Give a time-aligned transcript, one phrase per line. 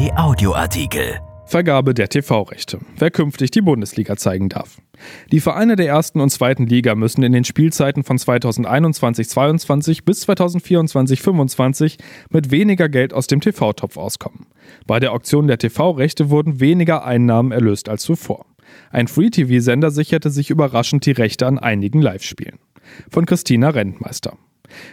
[0.00, 1.20] Sky Audioartikel.
[1.44, 2.78] Vergabe der TV-Rechte.
[2.96, 4.78] Wer künftig die Bundesliga zeigen darf.
[5.30, 11.98] Die Vereine der ersten und zweiten Liga müssen in den Spielzeiten von 2021-22 bis 2024-25
[12.30, 14.46] mit weniger Geld aus dem TV-Topf auskommen.
[14.86, 18.46] Bei der Auktion der TV-Rechte wurden weniger Einnahmen erlöst als zuvor.
[18.90, 22.58] Ein Free-TV-Sender sicherte sich überraschend die Rechte an einigen Live-Spielen.
[23.10, 24.38] Von Christina Rentmeister.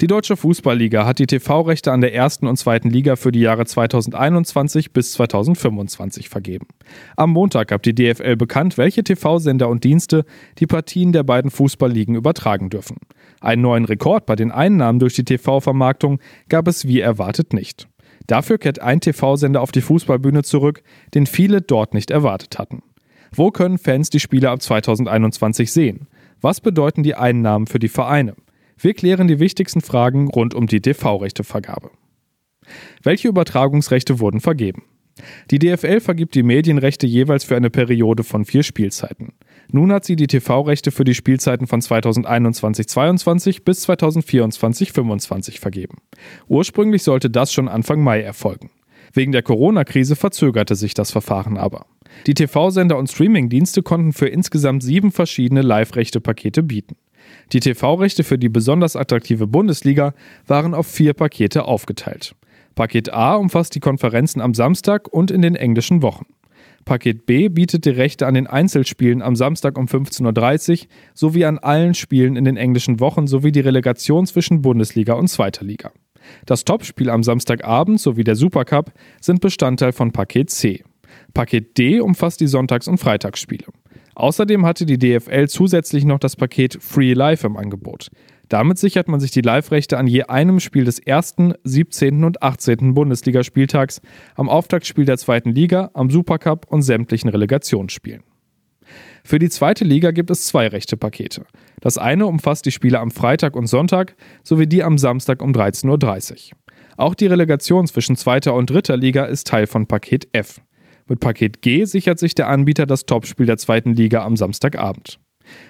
[0.00, 3.66] Die Deutsche Fußballliga hat die TV-Rechte an der ersten und zweiten Liga für die Jahre
[3.66, 6.66] 2021 bis 2025 vergeben.
[7.16, 10.24] Am Montag gab die DFL bekannt, welche TV-Sender und Dienste
[10.58, 12.96] die Partien der beiden Fußballligen übertragen dürfen.
[13.40, 17.88] Einen neuen Rekord bei den Einnahmen durch die TV-Vermarktung gab es wie erwartet nicht.
[18.26, 20.82] Dafür kehrt ein TV-Sender auf die Fußballbühne zurück,
[21.14, 22.82] den viele dort nicht erwartet hatten.
[23.32, 26.08] Wo können Fans die Spiele ab 2021 sehen?
[26.40, 28.34] Was bedeuten die Einnahmen für die Vereine?
[28.82, 31.90] Wir klären die wichtigsten Fragen rund um die TV-Rechtevergabe.
[33.02, 34.84] Welche Übertragungsrechte wurden vergeben?
[35.50, 39.34] Die DFL vergibt die Medienrechte jeweils für eine Periode von vier Spielzeiten.
[39.70, 45.98] Nun hat sie die TV-Rechte für die Spielzeiten von 2021-22 bis 2024-25 vergeben.
[46.48, 48.70] Ursprünglich sollte das schon Anfang Mai erfolgen.
[49.12, 51.84] Wegen der Corona-Krise verzögerte sich das Verfahren aber.
[52.26, 56.96] Die TV-Sender und Streaming-Dienste konnten für insgesamt sieben verschiedene Live-Rechte-Pakete bieten.
[57.52, 60.14] Die TV-Rechte für die besonders attraktive Bundesliga
[60.46, 62.34] waren auf vier Pakete aufgeteilt.
[62.74, 66.26] Paket A umfasst die Konferenzen am Samstag und in den englischen Wochen.
[66.84, 71.58] Paket B bietet die Rechte an den Einzelspielen am Samstag um 15.30 Uhr sowie an
[71.58, 75.92] allen Spielen in den englischen Wochen sowie die Relegation zwischen Bundesliga und Zweiter Liga.
[76.46, 80.84] Das Topspiel am Samstagabend sowie der Supercup sind Bestandteil von Paket C.
[81.34, 83.66] Paket D umfasst die Sonntags- und Freitagsspiele.
[84.14, 88.08] Außerdem hatte die DFL zusätzlich noch das Paket Free Live im Angebot.
[88.48, 92.24] Damit sichert man sich die Live-Rechte an je einem Spiel des ersten, 17.
[92.24, 92.94] und 18.
[92.94, 94.00] Bundesligaspieltags,
[94.34, 98.24] am Auftaktspiel der zweiten Liga, am Supercup und sämtlichen Relegationsspielen.
[99.22, 101.44] Für die zweite Liga gibt es zwei Rechtepakete.
[101.80, 106.50] Das eine umfasst die Spiele am Freitag und Sonntag sowie die am Samstag um 13.30
[106.50, 106.58] Uhr.
[106.96, 110.60] Auch die Relegation zwischen zweiter und dritter Liga ist Teil von Paket F.
[111.10, 115.18] Mit Paket G sichert sich der Anbieter das Topspiel der zweiten Liga am Samstagabend.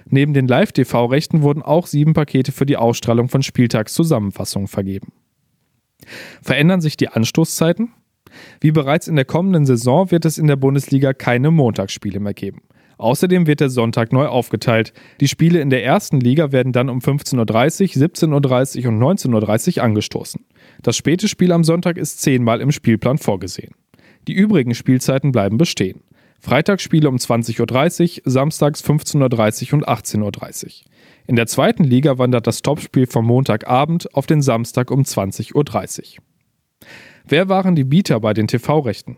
[0.04, 5.14] Neben den Live-TV-Rechten wurden auch sieben Pakete für die Ausstrahlung von Spieltagszusammenfassungen vergeben.
[6.42, 7.88] Verändern sich die Anstoßzeiten?
[8.60, 12.60] Wie bereits in der kommenden Saison wird es in der Bundesliga keine Montagsspiele mehr geben.
[12.98, 14.92] Außerdem wird der Sonntag neu aufgeteilt.
[15.22, 19.78] Die Spiele in der ersten Liga werden dann um 15.30 Uhr, 17.30 Uhr und 19.30
[19.78, 20.44] Uhr angestoßen.
[20.82, 23.72] Das späte Spiel am Sonntag ist zehnmal im Spielplan vorgesehen.
[24.30, 26.04] Die übrigen Spielzeiten bleiben bestehen.
[26.38, 30.70] Freitagsspiele um 20.30 Uhr, samstags 15.30 Uhr und 18.30 Uhr.
[31.26, 36.24] In der zweiten Liga wandert das Topspiel vom Montagabend auf den Samstag um 20.30 Uhr.
[37.26, 39.16] Wer waren die Bieter bei den TV-Rechten?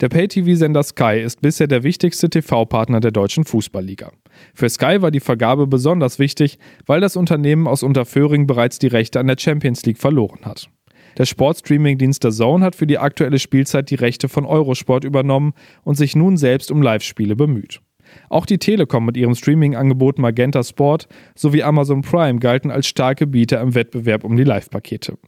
[0.00, 4.12] Der Pay-TV-Sender Sky ist bisher der wichtigste TV-Partner der deutschen Fußballliga.
[4.54, 9.20] Für Sky war die Vergabe besonders wichtig, weil das Unternehmen aus Unterföhring bereits die Rechte
[9.20, 10.70] an der Champions League verloren hat.
[11.16, 15.52] Der Sportstreaming-Dienst der Zone hat für die aktuelle Spielzeit die Rechte von Eurosport übernommen
[15.84, 17.80] und sich nun selbst um Live-Spiele bemüht.
[18.28, 23.60] Auch die Telekom mit ihrem Streaming-Angebot Magenta Sport sowie Amazon Prime galten als starke Bieter
[23.60, 25.18] im Wettbewerb um die Live-Pakete.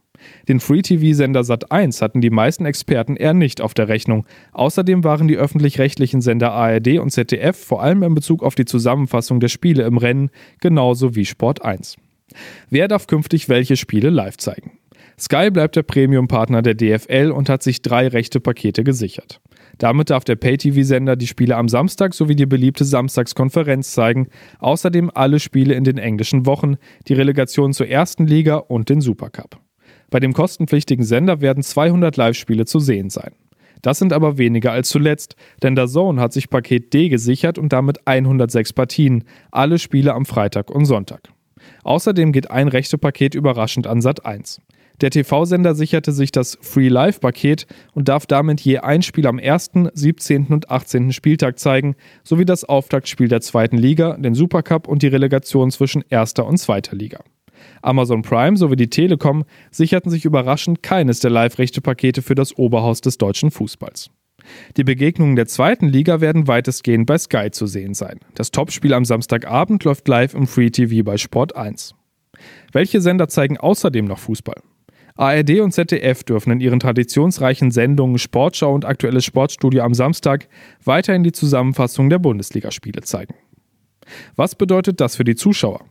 [0.47, 4.25] Den Free-TV-Sender Sat1 hatten die meisten Experten eher nicht auf der Rechnung.
[4.51, 9.39] Außerdem waren die öffentlich-rechtlichen Sender ARD und ZDF vor allem in Bezug auf die Zusammenfassung
[9.39, 11.97] der Spiele im Rennen genauso wie Sport 1.
[12.69, 14.77] Wer darf künftig welche Spiele live zeigen?
[15.21, 19.39] Sky bleibt der Premium-Partner der DFL und hat sich drei rechte Pakete gesichert.
[19.77, 25.39] Damit darf der Pay-TV-Sender die Spiele am Samstag sowie die beliebte Samstagskonferenz zeigen, außerdem alle
[25.39, 26.77] Spiele in den englischen Wochen,
[27.07, 29.59] die Relegation zur ersten Liga und den Supercup.
[30.09, 33.33] Bei dem kostenpflichtigen Sender werden 200 Live-Spiele zu sehen sein.
[33.83, 37.73] Das sind aber weniger als zuletzt, denn der Zone hat sich Paket D gesichert und
[37.73, 41.29] damit 106 Partien, alle Spiele am Freitag und Sonntag.
[41.83, 44.61] Außerdem geht ein rechte Paket überraschend an Sat 1.
[44.99, 49.71] Der TV-Sender sicherte sich das Free Live-Paket und darf damit je ein Spiel am 1.,
[49.93, 50.47] 17.
[50.47, 51.13] und 18.
[51.13, 56.45] Spieltag zeigen, sowie das Auftaktspiel der zweiten Liga, den Supercup und die Relegation zwischen erster
[56.45, 57.23] und zweiter Liga.
[57.81, 63.17] Amazon Prime sowie die Telekom sicherten sich überraschend keines der Live-Rechte-Pakete für das Oberhaus des
[63.17, 64.09] deutschen Fußballs.
[64.77, 68.19] Die Begegnungen der zweiten Liga werden weitestgehend bei Sky zu sehen sein.
[68.35, 71.95] Das Topspiel am Samstagabend läuft live im Free TV bei Sport 1.
[72.71, 74.61] Welche Sender zeigen außerdem noch Fußball?
[75.21, 80.47] ARD und ZDF dürfen in ihren traditionsreichen Sendungen Sportschau und aktuelles Sportstudio am Samstag
[80.83, 83.35] weiterhin die Zusammenfassung der Bundesligaspiele zeigen.
[84.35, 85.85] Was bedeutet das für die Zuschauer?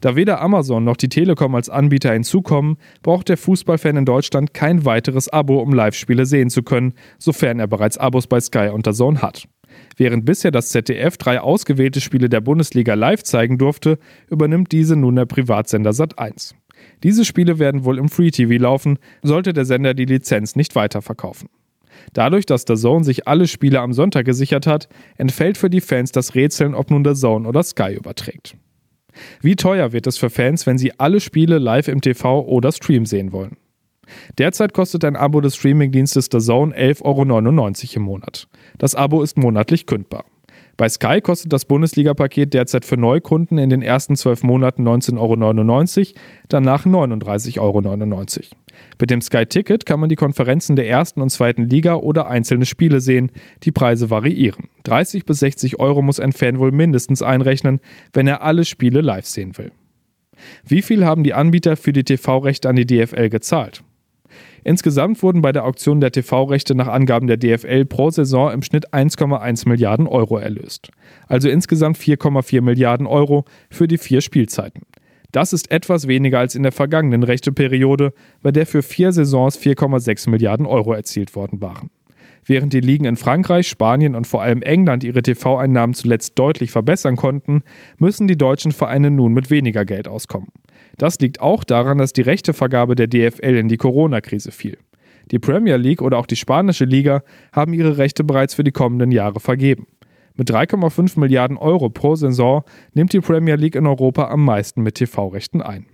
[0.00, 4.84] Da weder Amazon noch die Telekom als Anbieter hinzukommen, braucht der Fußballfan in Deutschland kein
[4.84, 9.22] weiteres Abo, um Live-Spiele sehen zu können, sofern er bereits Abos bei Sky und Zone
[9.22, 9.48] hat.
[9.96, 13.98] Während bisher das ZDF drei ausgewählte Spiele der Bundesliga live zeigen durfte,
[14.30, 16.54] übernimmt diese nun der Privatsender Sat1.
[17.02, 21.48] Diese Spiele werden wohl im Free TV laufen, sollte der Sender die Lizenz nicht weiterverkaufen.
[22.12, 26.12] Dadurch, dass der Zone sich alle Spiele am Sonntag gesichert hat, entfällt für die Fans
[26.12, 28.56] das Rätseln, ob nun der Zone oder Sky überträgt.
[29.40, 33.04] Wie teuer wird es für Fans, wenn sie alle Spiele live im TV oder Stream
[33.04, 33.56] sehen wollen?
[34.38, 38.48] Derzeit kostet ein Abo des Streamingdienstes The Zone 11,99 Euro im Monat.
[38.78, 40.24] Das Abo ist monatlich kündbar.
[40.78, 46.20] Bei Sky kostet das Bundesliga-Paket derzeit für Neukunden in den ersten zwölf Monaten 19,99 Euro,
[46.48, 48.56] danach 39,99 Euro.
[49.00, 53.00] Mit dem Sky-Ticket kann man die Konferenzen der ersten und zweiten Liga oder einzelne Spiele
[53.00, 53.32] sehen.
[53.64, 54.68] Die Preise variieren.
[54.84, 57.80] 30 bis 60 Euro muss ein Fan wohl mindestens einrechnen,
[58.12, 59.72] wenn er alle Spiele live sehen will.
[60.64, 63.82] Wie viel haben die Anbieter für die TV-Rechte an die DFL gezahlt?
[64.64, 68.92] Insgesamt wurden bei der Auktion der TV-Rechte nach Angaben der DFL pro Saison im Schnitt
[68.92, 70.90] 1,1 Milliarden Euro erlöst.
[71.26, 74.82] Also insgesamt 4,4 Milliarden Euro für die vier Spielzeiten.
[75.32, 80.30] Das ist etwas weniger als in der vergangenen Rechteperiode, bei der für vier Saisons 4,6
[80.30, 81.90] Milliarden Euro erzielt worden waren.
[82.46, 87.16] Während die Ligen in Frankreich, Spanien und vor allem England ihre TV-Einnahmen zuletzt deutlich verbessern
[87.16, 87.62] konnten,
[87.98, 90.48] müssen die deutschen Vereine nun mit weniger Geld auskommen.
[90.98, 94.76] Das liegt auch daran, dass die Rechtevergabe der DFL in die Corona-Krise fiel.
[95.30, 97.22] Die Premier League oder auch die spanische Liga
[97.52, 99.86] haben ihre Rechte bereits für die kommenden Jahre vergeben.
[100.34, 102.62] Mit 3,5 Milliarden Euro pro Saison
[102.94, 105.86] nimmt die Premier League in Europa am meisten mit TV-Rechten ein.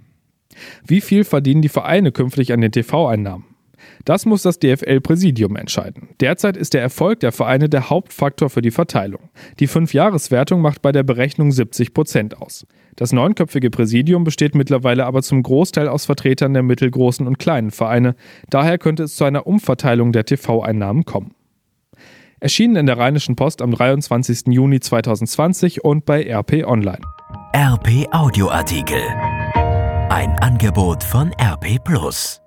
[0.87, 3.54] Wie viel verdienen die Vereine künftig an den TV-Einnahmen?
[4.05, 6.09] Das muss das DFL-Präsidium entscheiden.
[6.21, 9.31] Derzeit ist der Erfolg der Vereine der Hauptfaktor für die Verteilung.
[9.61, 12.67] Die Fünfjahreswertung macht bei der Berechnung 70 Prozent aus.
[12.97, 18.15] Das neunköpfige Präsidium besteht mittlerweile aber zum Großteil aus Vertretern der mittelgroßen und kleinen Vereine.
[18.50, 21.35] Daher könnte es zu einer Umverteilung der TV-Einnahmen kommen.
[22.41, 24.49] Erschienen in der Rheinischen Post am 23.
[24.49, 27.00] Juni 2020 und bei RP Online.
[27.56, 29.00] RP Audioartikel.
[30.11, 32.44] Ein Angebot von RP Plus.